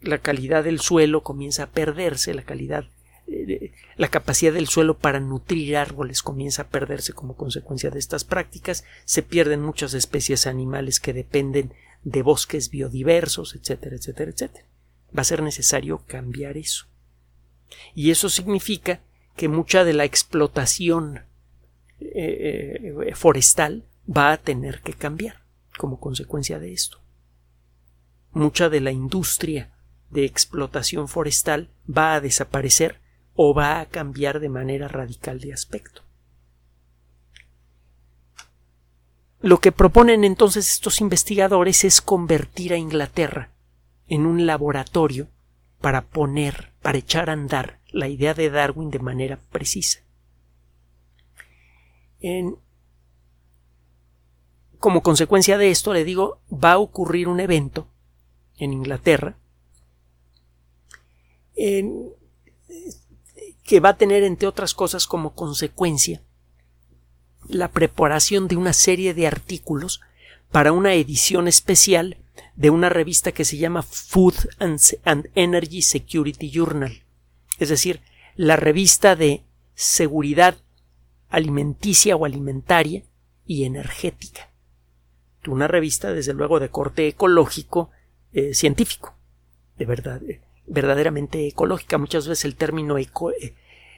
La 0.00 0.18
calidad 0.18 0.64
del 0.64 0.80
suelo 0.80 1.22
comienza 1.22 1.64
a 1.64 1.70
perderse, 1.70 2.34
la 2.34 2.42
calidad 2.42 2.86
eh, 3.28 3.72
la 3.96 4.08
capacidad 4.08 4.52
del 4.52 4.68
suelo 4.68 4.98
para 4.98 5.20
nutrir 5.20 5.76
árboles 5.76 6.22
comienza 6.22 6.62
a 6.62 6.68
perderse 6.68 7.12
como 7.12 7.34
consecuencia 7.36 7.90
de 7.90 7.98
estas 7.98 8.24
prácticas, 8.24 8.84
se 9.04 9.22
pierden 9.22 9.62
muchas 9.62 9.94
especies 9.94 10.46
animales 10.46 11.00
que 11.00 11.12
dependen 11.12 11.72
de 12.04 12.22
bosques 12.22 12.70
biodiversos, 12.70 13.54
etcétera, 13.54 13.96
etcétera, 13.96 14.30
etcétera. 14.30 14.64
Va 15.16 15.22
a 15.22 15.24
ser 15.24 15.42
necesario 15.42 16.02
cambiar 16.06 16.56
eso. 16.56 16.86
Y 17.94 18.10
eso 18.10 18.28
significa 18.28 19.00
que 19.34 19.48
mucha 19.48 19.82
de 19.82 19.92
la 19.92 20.04
explotación 20.04 21.22
eh, 22.00 22.92
eh, 23.06 23.14
forestal 23.14 23.84
va 24.06 24.32
a 24.32 24.36
tener 24.36 24.82
que 24.82 24.92
cambiar 24.92 25.42
como 25.76 26.00
consecuencia 26.00 26.58
de 26.58 26.72
esto. 26.72 27.00
Mucha 28.32 28.68
de 28.68 28.80
la 28.80 28.92
industria 28.92 29.72
de 30.10 30.24
explotación 30.24 31.08
forestal 31.08 31.70
va 31.86 32.14
a 32.14 32.20
desaparecer 32.20 33.00
o 33.34 33.54
va 33.54 33.80
a 33.80 33.86
cambiar 33.86 34.40
de 34.40 34.48
manera 34.48 34.88
radical 34.88 35.40
de 35.40 35.52
aspecto. 35.52 36.02
Lo 39.40 39.58
que 39.58 39.72
proponen 39.72 40.24
entonces 40.24 40.70
estos 40.70 41.00
investigadores 41.00 41.84
es 41.84 42.00
convertir 42.00 42.72
a 42.72 42.78
Inglaterra 42.78 43.50
en 44.08 44.24
un 44.26 44.46
laboratorio 44.46 45.28
para 45.80 46.06
poner, 46.06 46.72
para 46.80 46.98
echar 46.98 47.28
a 47.28 47.34
andar 47.34 47.80
la 47.90 48.08
idea 48.08 48.34
de 48.34 48.50
Darwin 48.50 48.90
de 48.90 48.98
manera 48.98 49.38
precisa 49.50 50.00
como 54.78 55.02
consecuencia 55.02 55.58
de 55.58 55.70
esto, 55.70 55.92
le 55.92 56.04
digo, 56.04 56.40
va 56.52 56.72
a 56.72 56.78
ocurrir 56.78 57.28
un 57.28 57.40
evento 57.40 57.88
en 58.58 58.72
Inglaterra 58.72 59.36
que 63.64 63.80
va 63.80 63.90
a 63.90 63.96
tener, 63.96 64.22
entre 64.22 64.48
otras 64.48 64.74
cosas, 64.74 65.06
como 65.06 65.34
consecuencia 65.34 66.22
la 67.48 67.70
preparación 67.70 68.48
de 68.48 68.56
una 68.56 68.72
serie 68.72 69.14
de 69.14 69.26
artículos 69.26 70.00
para 70.50 70.72
una 70.72 70.94
edición 70.94 71.48
especial 71.48 72.18
de 72.54 72.70
una 72.70 72.88
revista 72.88 73.32
que 73.32 73.44
se 73.44 73.56
llama 73.56 73.82
Food 73.82 74.34
and 74.58 75.30
Energy 75.34 75.82
Security 75.82 76.50
Journal, 76.50 77.02
es 77.58 77.68
decir, 77.68 78.00
la 78.34 78.56
revista 78.56 79.16
de 79.16 79.44
seguridad 79.74 80.56
alimenticia 81.28 82.16
o 82.16 82.24
alimentaria 82.24 83.04
y 83.46 83.64
energética. 83.64 84.50
Una 85.46 85.68
revista, 85.68 86.12
desde 86.12 86.34
luego, 86.34 86.60
de 86.60 86.68
corte 86.68 87.08
ecológico 87.08 87.90
eh, 88.32 88.54
científico. 88.54 89.14
De 89.78 89.84
verdad, 89.84 90.22
eh, 90.22 90.40
verdaderamente 90.66 91.46
ecológica. 91.46 91.98
Muchas 91.98 92.26
veces 92.28 92.44
el 92.44 92.56
término 92.56 92.98
eh, 92.98 93.08
eh, 93.40 93.54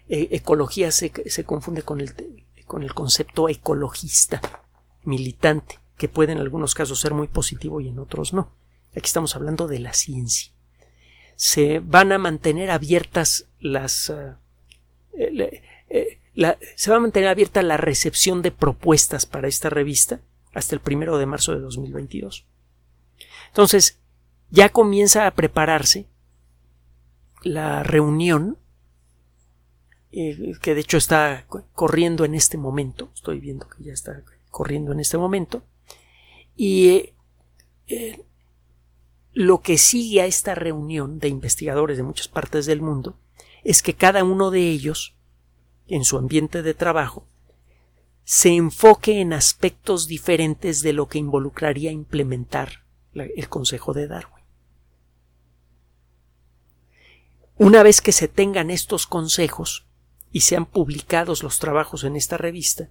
ecología 0.08 0.90
se, 0.90 1.12
se 1.26 1.44
confunde 1.44 1.82
con 1.82 2.00
el, 2.00 2.14
con 2.66 2.82
el 2.82 2.94
concepto 2.94 3.48
ecologista, 3.48 4.40
militante, 5.04 5.78
que 5.96 6.08
puede 6.08 6.32
en 6.32 6.38
algunos 6.38 6.74
casos 6.74 7.00
ser 7.00 7.14
muy 7.14 7.28
positivo 7.28 7.80
y 7.80 7.88
en 7.88 7.98
otros 7.98 8.32
no. 8.32 8.52
Aquí 8.92 9.06
estamos 9.06 9.36
hablando 9.36 9.66
de 9.68 9.78
la 9.78 9.92
ciencia. 9.92 10.52
Se 11.36 11.80
van 11.80 12.12
a 12.12 12.18
mantener 12.18 12.70
abiertas 12.70 13.46
las. 13.60 14.12
Se 16.76 16.90
va 16.90 16.96
a 16.96 17.00
mantener 17.00 17.28
abierta 17.28 17.62
la 17.62 17.76
recepción 17.76 18.42
de 18.42 18.50
propuestas 18.50 19.26
para 19.26 19.48
esta 19.48 19.70
revista 19.70 20.20
hasta 20.54 20.74
el 20.74 20.80
primero 20.80 21.18
de 21.18 21.26
marzo 21.26 21.52
de 21.52 21.60
2022. 21.60 22.44
Entonces, 23.48 23.98
ya 24.50 24.70
comienza 24.70 25.26
a 25.26 25.32
prepararse 25.32 26.06
la 27.42 27.82
reunión, 27.82 28.58
eh, 30.10 30.54
que 30.60 30.74
de 30.74 30.80
hecho 30.80 30.96
está 30.96 31.46
corriendo 31.74 32.24
en 32.24 32.34
este 32.34 32.56
momento, 32.56 33.10
estoy 33.14 33.40
viendo 33.40 33.68
que 33.68 33.84
ya 33.84 33.92
está 33.92 34.22
corriendo 34.50 34.92
en 34.92 35.00
este 35.00 35.18
momento, 35.18 35.62
y 36.56 36.88
eh, 36.88 37.14
eh, 37.86 38.24
lo 39.32 39.60
que 39.60 39.78
sigue 39.78 40.22
a 40.22 40.26
esta 40.26 40.54
reunión 40.54 41.18
de 41.18 41.28
investigadores 41.28 41.96
de 41.96 42.02
muchas 42.02 42.28
partes 42.28 42.66
del 42.66 42.80
mundo 42.80 43.16
es 43.62 43.82
que 43.82 43.94
cada 43.94 44.24
uno 44.24 44.50
de 44.50 44.68
ellos, 44.68 45.14
en 45.86 46.04
su 46.04 46.18
ambiente 46.18 46.62
de 46.62 46.74
trabajo, 46.74 47.24
se 48.30 48.50
enfoque 48.50 49.22
en 49.22 49.32
aspectos 49.32 50.06
diferentes 50.06 50.82
de 50.82 50.92
lo 50.92 51.08
que 51.08 51.16
involucraría 51.16 51.92
implementar 51.92 52.84
el 53.14 53.48
Consejo 53.48 53.94
de 53.94 54.06
Darwin. 54.06 54.44
Una 57.56 57.82
vez 57.82 58.02
que 58.02 58.12
se 58.12 58.28
tengan 58.28 58.70
estos 58.70 59.06
consejos 59.06 59.86
y 60.30 60.42
sean 60.42 60.66
publicados 60.66 61.42
los 61.42 61.58
trabajos 61.58 62.04
en 62.04 62.16
esta 62.16 62.36
revista, 62.36 62.90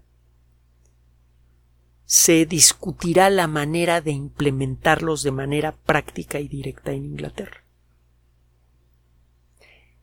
se 2.06 2.48
discutirá 2.48 3.30
la 3.30 3.46
manera 3.46 4.02
de 4.02 4.14
implementarlos 4.14 5.22
de 5.22 5.34
manera 5.34 5.74
práctica 5.74 6.40
y 6.40 6.48
directa 6.48 6.94
en 6.94 7.06
Inglaterra. 7.06 7.64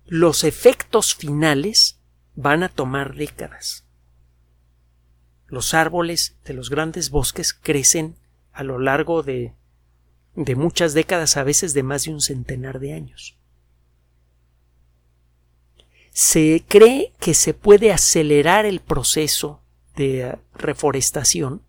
Los 0.07 0.45
efectos 0.45 1.13
finales 1.17 1.99
van 2.37 2.63
a 2.63 2.69
tomar 2.69 3.17
décadas. 3.17 3.84
Los 5.55 5.73
árboles 5.73 6.37
de 6.45 6.53
los 6.53 6.69
grandes 6.69 7.11
bosques 7.11 7.55
crecen 7.55 8.17
a 8.53 8.65
lo 8.65 8.79
largo 8.79 9.23
de 9.23 9.55
de 10.37 10.57
muchas 10.57 10.95
décadas, 10.95 11.37
a 11.37 11.45
veces 11.45 11.75
de 11.75 11.83
más 11.83 12.05
de 12.05 12.13
un 12.13 12.21
centenar 12.21 12.81
de 12.81 12.93
años. 12.93 13.37
Se 16.11 16.65
cree 16.67 17.13
que 17.21 17.35
se 17.35 17.55
puede 17.55 17.93
acelerar 17.93 18.67
el 18.67 18.81
proceso 18.81 19.61
de 19.97 20.37
reforestación 20.55 21.63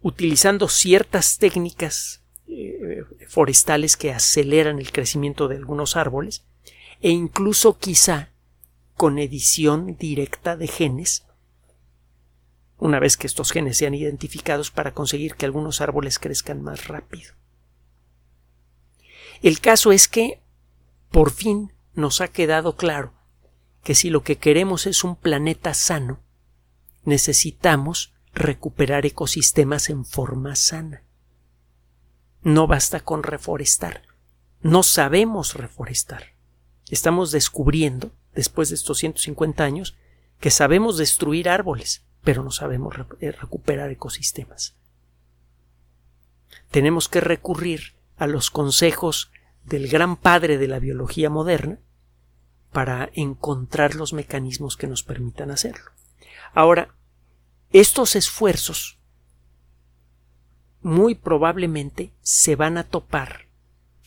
utilizando 0.00 0.68
ciertas 0.68 1.38
técnicas 1.38 2.22
eh, 2.48 3.04
forestales 3.28 3.96
que 3.96 4.12
aceleran 4.12 4.78
el 4.78 4.90
crecimiento 4.90 5.48
de 5.48 5.56
algunos 5.56 5.96
árboles 5.96 6.44
e 7.00 7.10
incluso 7.10 7.78
quizá 7.78 8.32
con 8.96 9.18
edición 9.18 9.96
directa 9.96 10.56
de 10.56 10.66
genes 10.66 11.24
una 12.82 12.98
vez 12.98 13.16
que 13.16 13.28
estos 13.28 13.52
genes 13.52 13.76
sean 13.76 13.94
identificados 13.94 14.72
para 14.72 14.92
conseguir 14.92 15.36
que 15.36 15.46
algunos 15.46 15.80
árboles 15.80 16.18
crezcan 16.18 16.62
más 16.62 16.88
rápido. 16.88 17.32
El 19.40 19.60
caso 19.60 19.92
es 19.92 20.08
que 20.08 20.42
por 21.12 21.30
fin 21.30 21.72
nos 21.94 22.20
ha 22.20 22.26
quedado 22.26 22.74
claro 22.74 23.12
que 23.84 23.94
si 23.94 24.10
lo 24.10 24.24
que 24.24 24.36
queremos 24.36 24.88
es 24.88 25.04
un 25.04 25.14
planeta 25.14 25.74
sano, 25.74 26.24
necesitamos 27.04 28.14
recuperar 28.34 29.06
ecosistemas 29.06 29.88
en 29.88 30.04
forma 30.04 30.56
sana. 30.56 31.04
No 32.42 32.66
basta 32.66 32.98
con 32.98 33.22
reforestar. 33.22 34.02
No 34.60 34.82
sabemos 34.82 35.54
reforestar. 35.54 36.34
Estamos 36.90 37.30
descubriendo, 37.30 38.10
después 38.34 38.70
de 38.70 38.74
estos 38.74 38.98
150 38.98 39.62
años, 39.62 39.96
que 40.40 40.50
sabemos 40.50 40.96
destruir 40.96 41.48
árboles, 41.48 42.04
pero 42.22 42.42
no 42.42 42.50
sabemos 42.50 42.94
eh, 43.20 43.32
recuperar 43.32 43.90
ecosistemas. 43.90 44.74
Tenemos 46.70 47.08
que 47.08 47.20
recurrir 47.20 47.94
a 48.16 48.26
los 48.26 48.50
consejos 48.50 49.30
del 49.64 49.88
gran 49.88 50.16
padre 50.16 50.58
de 50.58 50.68
la 50.68 50.78
biología 50.78 51.30
moderna 51.30 51.78
para 52.72 53.10
encontrar 53.14 53.94
los 53.94 54.12
mecanismos 54.12 54.76
que 54.76 54.86
nos 54.86 55.02
permitan 55.02 55.50
hacerlo. 55.50 55.90
Ahora, 56.54 56.94
estos 57.72 58.16
esfuerzos 58.16 58.98
muy 60.82 61.14
probablemente 61.14 62.12
se 62.22 62.56
van 62.56 62.76
a 62.76 62.84
topar 62.84 63.46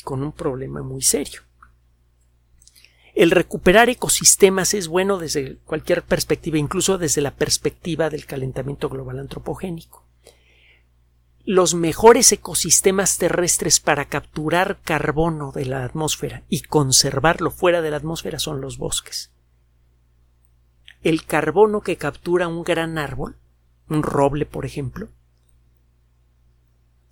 con 0.03 0.23
un 0.23 0.31
problema 0.31 0.83
muy 0.83 1.01
serio. 1.01 1.41
El 3.15 3.31
recuperar 3.31 3.89
ecosistemas 3.89 4.73
es 4.73 4.87
bueno 4.87 5.17
desde 5.17 5.57
cualquier 5.65 6.03
perspectiva, 6.03 6.57
incluso 6.57 6.97
desde 6.97 7.21
la 7.21 7.31
perspectiva 7.31 8.09
del 8.09 8.25
calentamiento 8.25 8.89
global 8.89 9.19
antropogénico 9.19 10.05
los 11.45 11.75
mejores 11.75 12.31
ecosistemas 12.31 13.19
terrestres 13.19 13.79
para 13.79 14.05
capturar 14.05 14.79
carbono 14.83 15.51
de 15.51 15.65
la 15.65 15.83
atmósfera 15.83 16.43
y 16.49 16.61
conservarlo 16.61 17.51
fuera 17.51 17.83
de 17.83 17.91
la 17.91 17.97
atmósfera 17.97 18.39
son 18.39 18.61
los 18.61 18.79
bosques. 18.79 19.31
El 21.03 21.23
carbono 21.23 21.81
que 21.81 21.97
captura 21.97 22.47
un 22.47 22.63
gran 22.63 22.97
árbol, 22.97 23.37
un 23.89 24.01
roble 24.01 24.47
por 24.47 24.65
ejemplo, 24.65 25.09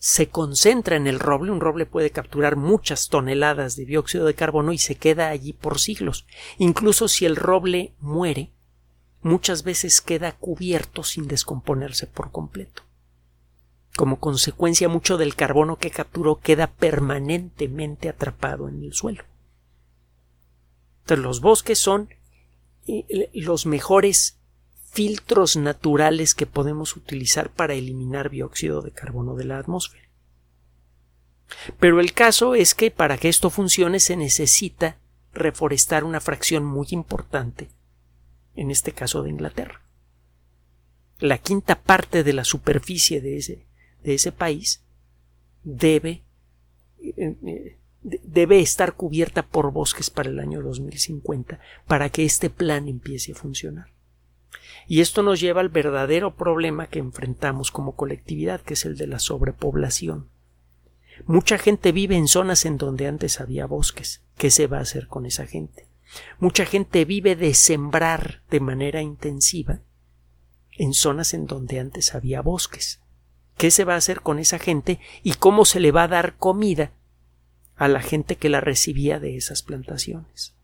se 0.04 0.28
concentra 0.28 0.98
en 0.98 1.08
el 1.08 1.18
roble, 1.18 1.50
un 1.50 1.62
roble 1.62 1.86
puede 1.86 2.10
capturar 2.10 2.58
muchas 2.58 3.08
toneladas 3.08 3.78
de 3.78 3.86
dióxido 3.86 4.26
de 4.26 4.34
carbono 4.34 4.74
y 4.74 4.78
se 4.78 4.96
queda 4.96 5.30
allí 5.30 5.54
por 5.54 5.80
siglos. 5.80 6.28
Incluso 6.58 7.08
si 7.08 7.26
el 7.26 7.38
roble 7.38 7.94
muere, 8.02 8.52
muchas 9.22 9.64
veces 9.64 10.02
queda 10.02 10.34
cubierto 10.34 11.04
sin 11.04 11.30
descomponerse 11.30 12.06
por 12.06 12.32
completo. 12.32 12.82
Como 13.96 14.20
consecuencia, 14.20 14.90
mucho 14.90 15.18
del 15.18 15.36
carbono 15.36 15.78
que 15.78 15.90
capturó 15.90 16.36
queda 16.42 16.68
permanentemente 16.68 18.10
atrapado 18.10 18.68
en 18.68 18.84
el 18.84 18.92
suelo. 18.92 19.24
Entonces, 21.04 21.24
los 21.24 21.40
bosques 21.40 21.80
son 21.80 22.10
eh, 22.88 23.30
los 23.34 23.66
mejores 23.66 24.38
filtros 24.94 25.58
naturales 25.58 26.36
que 26.36 26.46
podemos 26.46 26.96
utilizar 26.96 27.50
para 27.50 27.74
eliminar 27.74 28.30
dióxido 28.30 28.84
de 28.84 28.92
carbono 28.92 29.36
de 29.36 29.46
la 29.46 29.58
atmósfera. 29.58 30.08
Pero 31.80 32.00
el 32.00 32.14
caso 32.14 32.54
es 32.54 32.76
que 32.76 32.92
para 32.92 33.18
que 33.18 33.28
esto 33.28 33.50
funcione 33.50 34.00
se 34.00 34.16
necesita 34.16 34.98
reforestar 35.34 36.04
una 36.04 36.20
fracción 36.20 36.64
muy 36.64 36.88
importante, 36.92 37.70
en 38.56 38.70
este 38.70 38.92
caso 38.92 39.24
de 39.24 39.32
Inglaterra. 39.32 39.82
La 41.18 41.40
quinta 41.40 41.82
parte 41.82 42.24
de 42.24 42.34
la 42.34 42.44
superficie 42.44 43.20
de 43.20 43.38
ese, 43.38 43.66
de 44.04 44.14
ese 44.14 44.32
país 44.32 44.84
debe, 45.64 46.24
eh, 47.02 47.36
eh, 47.48 47.80
debe 48.04 48.60
estar 48.60 48.94
cubierta 48.94 49.42
por 49.42 49.72
bosques 49.72 50.12
para 50.12 50.30
el 50.30 50.40
año 50.40 50.62
2050 50.62 51.60
para 51.88 52.10
que 52.10 52.26
este 52.26 52.52
plan 52.52 52.88
empiece 52.88 53.32
a 53.32 53.36
funcionar. 53.36 53.93
Y 54.88 55.02
esto 55.02 55.24
nos 55.24 55.40
lleva 55.40 55.62
al 55.62 55.70
verdadero 55.70 56.36
problema 56.36 56.88
que 56.88 57.00
enfrentamos 57.00 57.72
como 57.72 57.96
colectividad, 57.96 58.62
que 58.62 58.74
es 58.74 58.86
el 58.86 58.98
de 58.98 59.08
la 59.08 59.20
sobrepoblación. 59.20 60.30
Mucha 61.26 61.58
gente 61.58 61.92
vive 61.92 62.16
en 62.16 62.28
zonas 62.28 62.66
en 62.66 62.78
donde 62.78 63.08
antes 63.08 63.40
había 63.40 63.66
bosques. 63.66 64.24
¿Qué 64.38 64.50
se 64.50 64.68
va 64.68 64.80
a 64.80 64.82
hacer 64.82 65.08
con 65.08 65.26
esa 65.26 65.46
gente? 65.46 65.88
Mucha 66.40 66.66
gente 66.66 67.06
vive 67.06 67.36
de 67.36 67.54
sembrar 67.54 68.42
de 68.50 68.60
manera 68.60 69.02
intensiva 69.02 69.82
en 70.72 70.94
zonas 70.94 71.34
en 71.34 71.46
donde 71.46 71.80
antes 71.80 72.16
había 72.16 72.42
bosques 72.42 73.04
qué 73.58 73.72
se 73.72 73.84
va 73.84 73.94
a 73.94 73.98
hacer 73.98 74.22
con 74.22 74.40
esa 74.40 74.60
gente 74.60 75.00
y 75.22 75.34
cómo 75.34 75.66
se 75.66 75.80
le 75.80 75.92
va 75.92 76.04
a 76.04 76.08
dar 76.08 76.36
comida 76.38 76.92
a 77.76 77.88
la 77.88 78.02
gente 78.02 78.36
que 78.36 78.50
la 78.50 78.62
recibía 78.62 79.20
de 79.20 79.36
esas 79.38 79.64
plantaciones. 79.64 80.56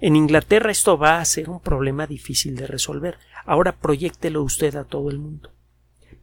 En 0.00 0.16
Inglaterra 0.16 0.70
esto 0.70 0.98
va 0.98 1.20
a 1.20 1.24
ser 1.24 1.50
un 1.50 1.60
problema 1.60 2.06
difícil 2.06 2.56
de 2.56 2.66
resolver. 2.66 3.18
Ahora 3.44 3.72
proyéctelo 3.76 4.42
usted 4.42 4.74
a 4.76 4.84
todo 4.84 5.10
el 5.10 5.18
mundo. 5.18 5.52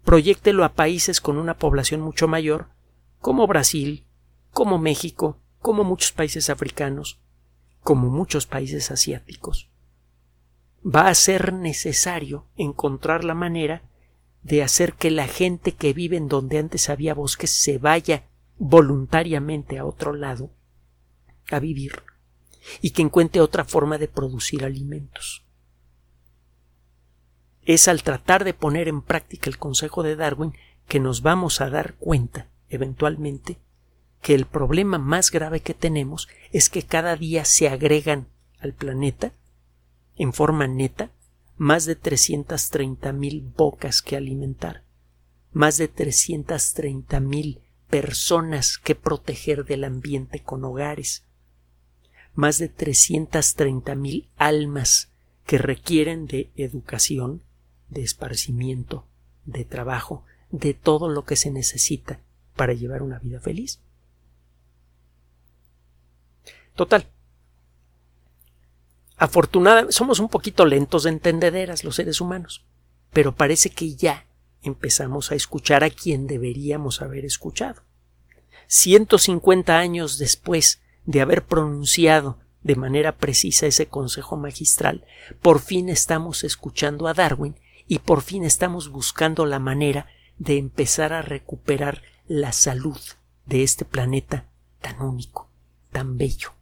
Proyéctelo 0.03 0.63
a 0.63 0.73
países 0.73 1.21
con 1.21 1.37
una 1.37 1.57
población 1.57 2.01
mucho 2.01 2.27
mayor, 2.27 2.69
como 3.19 3.47
Brasil, 3.47 4.05
como 4.51 4.77
México, 4.77 5.39
como 5.59 5.83
muchos 5.83 6.11
países 6.11 6.49
africanos, 6.49 7.19
como 7.81 8.09
muchos 8.09 8.47
países 8.47 8.91
asiáticos. 8.91 9.69
Va 10.83 11.07
a 11.07 11.15
ser 11.15 11.53
necesario 11.53 12.45
encontrar 12.55 13.23
la 13.23 13.33
manera 13.33 13.83
de 14.41 14.63
hacer 14.63 14.93
que 14.93 15.11
la 15.11 15.27
gente 15.27 15.73
que 15.73 15.93
vive 15.93 16.17
en 16.17 16.29
donde 16.29 16.59
antes 16.59 16.89
había 16.89 17.13
bosques 17.13 17.51
se 17.51 17.77
vaya 17.77 18.23
voluntariamente 18.57 19.77
a 19.77 19.85
otro 19.85 20.13
lado 20.13 20.51
a 21.51 21.59
vivir 21.59 22.03
y 22.81 22.91
que 22.91 23.01
encuentre 23.01 23.41
otra 23.41 23.65
forma 23.65 23.97
de 23.97 24.07
producir 24.07 24.63
alimentos. 24.63 25.45
Es 27.63 27.87
al 27.87 28.03
tratar 28.03 28.43
de 28.43 28.53
poner 28.53 28.87
en 28.87 29.01
práctica 29.01 29.49
el 29.49 29.57
consejo 29.57 30.03
de 30.03 30.15
Darwin 30.15 30.53
que 30.87 30.99
nos 30.99 31.21
vamos 31.21 31.61
a 31.61 31.69
dar 31.69 31.93
cuenta, 31.95 32.47
eventualmente, 32.69 33.59
que 34.21 34.33
el 34.33 34.45
problema 34.45 34.97
más 34.97 35.31
grave 35.31 35.61
que 35.61 35.73
tenemos 35.73 36.27
es 36.51 36.69
que 36.69 36.83
cada 36.83 37.15
día 37.15 37.45
se 37.45 37.69
agregan 37.69 38.27
al 38.59 38.73
planeta, 38.73 39.33
en 40.15 40.33
forma 40.33 40.67
neta, 40.67 41.11
más 41.57 41.85
de 41.85 41.95
330 41.95 43.13
mil 43.13 43.41
bocas 43.55 44.01
que 44.01 44.17
alimentar, 44.17 44.83
más 45.51 45.77
de 45.77 45.87
330 45.87 47.19
mil 47.19 47.61
personas 47.89 48.77
que 48.77 48.95
proteger 48.95 49.65
del 49.65 49.83
ambiente 49.83 50.41
con 50.41 50.63
hogares, 50.63 51.25
más 52.33 52.57
de 52.57 52.69
330 52.69 53.95
mil 53.95 54.29
almas 54.37 55.09
que 55.45 55.57
requieren 55.57 56.27
de 56.27 56.51
educación, 56.55 57.43
de 57.89 58.03
esparcimiento, 58.03 59.05
de 59.45 59.65
trabajo, 59.65 60.23
de 60.51 60.73
todo 60.73 61.09
lo 61.09 61.25
que 61.25 61.35
se 61.35 61.51
necesita 61.51 62.19
para 62.55 62.73
llevar 62.73 63.01
una 63.01 63.19
vida 63.19 63.39
feliz. 63.39 63.79
Total. 66.75 67.05
Afortunadamente, 69.17 69.91
somos 69.91 70.19
un 70.19 70.29
poquito 70.29 70.65
lentos 70.65 71.03
de 71.03 71.09
entendederas 71.09 71.83
los 71.83 71.95
seres 71.95 72.21
humanos, 72.21 72.63
pero 73.11 73.35
parece 73.35 73.69
que 73.69 73.95
ya 73.95 74.25
empezamos 74.63 75.31
a 75.31 75.35
escuchar 75.35 75.83
a 75.83 75.89
quien 75.89 76.25
deberíamos 76.25 77.01
haber 77.01 77.25
escuchado. 77.25 77.81
150 78.67 79.77
años 79.77 80.17
después 80.19 80.79
de 81.05 81.21
haber 81.21 81.43
pronunciado 81.43 82.37
de 82.61 82.75
manera 82.75 83.17
precisa 83.17 83.67
ese 83.67 83.87
consejo 83.87 84.37
magistral, 84.37 85.05
por 85.41 85.59
fin 85.59 85.89
estamos 85.89 86.43
escuchando 86.43 87.07
a 87.07 87.13
Darwin 87.13 87.55
y 87.87 87.99
por 87.99 88.21
fin 88.21 88.43
estamos 88.43 88.89
buscando 88.89 89.45
la 89.45 89.59
manera 89.59 90.07
de 90.37 90.57
empezar 90.57 91.13
a 91.13 91.21
recuperar 91.21 92.01
la 92.27 92.51
salud 92.51 92.99
de 93.45 93.63
este 93.63 93.85
planeta 93.85 94.45
tan 94.81 95.01
único, 95.01 95.49
tan 95.91 96.17
bello. 96.17 96.53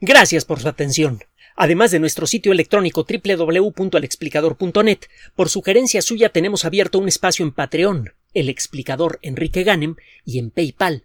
Gracias 0.00 0.44
por 0.44 0.60
su 0.60 0.68
atención. 0.68 1.20
Además 1.54 1.90
de 1.90 2.00
nuestro 2.00 2.26
sitio 2.26 2.50
electrónico 2.50 3.06
www.alexplicador.net, 3.06 4.98
por 5.36 5.48
sugerencia 5.48 6.02
suya 6.02 6.30
tenemos 6.30 6.64
abierto 6.64 6.98
un 6.98 7.08
espacio 7.08 7.44
en 7.44 7.52
Patreon, 7.52 8.14
el 8.34 8.48
explicador 8.48 9.18
Enrique 9.22 9.62
Ganem, 9.62 9.96
y 10.24 10.38
en 10.38 10.50
PayPal, 10.50 11.04